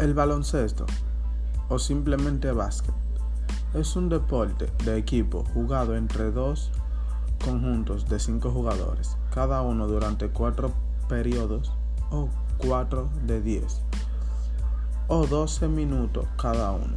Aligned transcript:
El 0.00 0.14
baloncesto, 0.14 0.86
o 1.68 1.78
simplemente 1.78 2.52
básquet, 2.52 2.94
es 3.74 3.96
un 3.96 4.08
deporte 4.08 4.72
de 4.82 4.96
equipo 4.96 5.44
jugado 5.52 5.94
entre 5.94 6.30
dos 6.30 6.72
conjuntos 7.44 8.08
de 8.08 8.18
cinco 8.18 8.50
jugadores, 8.50 9.18
cada 9.30 9.60
uno 9.60 9.86
durante 9.86 10.30
cuatro 10.30 10.72
periodos 11.06 11.74
o 12.10 12.30
cuatro 12.56 13.10
de 13.26 13.42
10 13.42 13.82
o 15.08 15.26
12 15.26 15.68
minutos 15.68 16.24
cada 16.40 16.72
uno. 16.72 16.96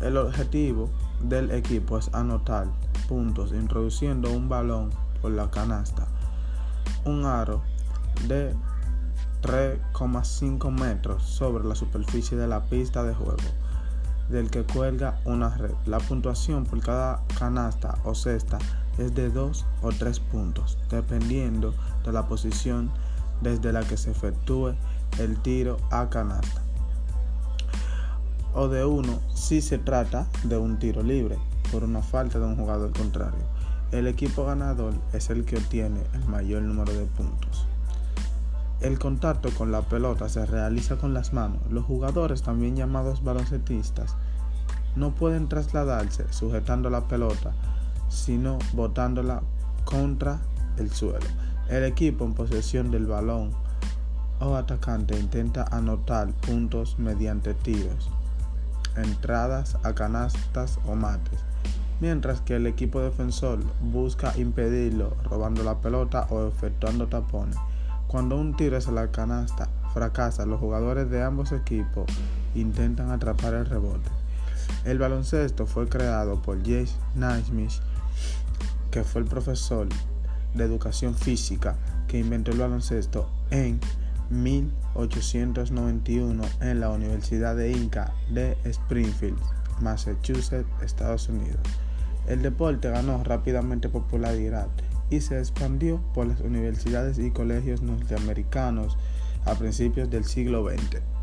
El 0.00 0.16
objetivo 0.16 0.90
del 1.22 1.52
equipo 1.52 1.98
es 1.98 2.12
anotar 2.12 2.66
puntos 3.08 3.52
introduciendo 3.52 4.28
un 4.32 4.48
balón 4.48 4.90
por 5.22 5.30
la 5.30 5.52
canasta, 5.52 6.08
un 7.04 7.26
aro 7.26 7.62
de 8.26 8.56
3,5 9.42 10.70
metros 10.70 11.22
sobre 11.22 11.64
la 11.64 11.74
superficie 11.74 12.36
de 12.36 12.46
la 12.46 12.62
pista 12.64 13.02
de 13.02 13.14
juego, 13.14 13.36
del 14.28 14.50
que 14.50 14.64
cuelga 14.64 15.20
una 15.24 15.56
red. 15.56 15.74
La 15.86 15.98
puntuación 15.98 16.64
por 16.64 16.80
cada 16.80 17.22
canasta 17.38 17.98
o 18.04 18.14
cesta 18.14 18.58
es 18.98 19.14
de 19.14 19.30
2 19.30 19.66
o 19.82 19.90
3 19.90 20.20
puntos, 20.20 20.78
dependiendo 20.90 21.74
de 22.04 22.12
la 22.12 22.26
posición 22.28 22.90
desde 23.40 23.72
la 23.72 23.82
que 23.82 23.96
se 23.96 24.10
efectúe 24.10 24.74
el 25.18 25.40
tiro 25.42 25.78
a 25.90 26.08
canasta. 26.10 26.62
O 28.52 28.68
de 28.68 28.84
uno 28.84 29.20
si 29.34 29.62
se 29.62 29.78
trata 29.78 30.26
de 30.44 30.56
un 30.56 30.78
tiro 30.78 31.02
libre 31.02 31.38
por 31.70 31.84
una 31.84 32.02
falta 32.02 32.38
de 32.38 32.46
un 32.46 32.56
jugador 32.56 32.92
contrario. 32.92 33.44
El 33.92 34.06
equipo 34.06 34.44
ganador 34.44 34.94
es 35.12 35.30
el 35.30 35.44
que 35.44 35.56
obtiene 35.56 36.00
el 36.14 36.24
mayor 36.26 36.62
número 36.62 36.92
de 36.92 37.06
puntos. 37.06 37.66
El 38.80 38.98
contacto 38.98 39.50
con 39.50 39.70
la 39.70 39.82
pelota 39.82 40.30
se 40.30 40.46
realiza 40.46 40.96
con 40.96 41.12
las 41.12 41.34
manos. 41.34 41.60
Los 41.70 41.84
jugadores, 41.84 42.40
también 42.40 42.76
llamados 42.76 43.22
baloncetistas, 43.22 44.16
no 44.96 45.14
pueden 45.14 45.48
trasladarse 45.48 46.24
sujetando 46.32 46.88
la 46.88 47.06
pelota, 47.06 47.52
sino 48.08 48.58
botándola 48.72 49.42
contra 49.84 50.40
el 50.78 50.90
suelo. 50.90 51.26
El 51.68 51.84
equipo 51.84 52.24
en 52.24 52.32
posesión 52.32 52.90
del 52.90 53.06
balón 53.06 53.52
o 54.40 54.56
atacante 54.56 55.18
intenta 55.18 55.64
anotar 55.64 56.32
puntos 56.32 56.98
mediante 56.98 57.52
tiros, 57.52 58.10
entradas 58.96 59.76
a 59.82 59.94
canastas 59.94 60.78
o 60.86 60.94
mates, 60.94 61.40
mientras 62.00 62.40
que 62.40 62.56
el 62.56 62.66
equipo 62.66 63.02
defensor 63.02 63.58
busca 63.92 64.32
impedirlo 64.38 65.14
robando 65.24 65.62
la 65.62 65.82
pelota 65.82 66.26
o 66.30 66.48
efectuando 66.48 67.08
tapones. 67.08 67.58
Cuando 68.10 68.36
un 68.36 68.56
tiro 68.56 68.76
hacia 68.76 68.90
la 68.90 69.12
canasta 69.12 69.68
fracasa, 69.94 70.44
los 70.44 70.58
jugadores 70.58 71.08
de 71.10 71.22
ambos 71.22 71.52
equipos 71.52 72.06
intentan 72.56 73.12
atrapar 73.12 73.54
el 73.54 73.66
rebote. 73.66 74.10
El 74.84 74.98
baloncesto 74.98 75.64
fue 75.64 75.88
creado 75.88 76.42
por 76.42 76.60
Jay 76.66 76.88
Naismith, 77.14 77.70
que 78.90 79.04
fue 79.04 79.20
el 79.20 79.28
profesor 79.28 79.86
de 80.54 80.64
educación 80.64 81.14
física 81.14 81.76
que 82.08 82.18
inventó 82.18 82.50
el 82.50 82.58
baloncesto 82.58 83.30
en 83.52 83.78
1891 84.30 86.42
en 86.62 86.80
la 86.80 86.90
Universidad 86.90 87.54
de 87.54 87.70
Inca 87.70 88.12
de 88.28 88.58
Springfield, 88.64 89.38
Massachusetts, 89.80 90.66
Estados 90.82 91.28
Unidos. 91.28 91.60
El 92.26 92.42
deporte 92.42 92.90
ganó 92.90 93.22
rápidamente 93.22 93.88
popularidad 93.88 94.66
y 95.10 95.20
se 95.20 95.38
expandió 95.38 96.00
por 96.14 96.26
las 96.26 96.40
universidades 96.40 97.18
y 97.18 97.30
colegios 97.30 97.82
norteamericanos 97.82 98.96
a 99.44 99.54
principios 99.54 100.08
del 100.10 100.24
siglo 100.24 100.68
XX. 100.68 101.19